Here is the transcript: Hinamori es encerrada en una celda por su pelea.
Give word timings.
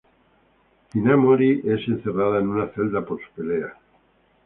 Hinamori 0.95 1.61
es 1.75 1.87
encerrada 1.87 2.39
en 2.39 2.47
una 2.49 2.67
celda 2.69 3.05
por 3.05 3.19
su 3.23 3.31
pelea. 3.33 3.77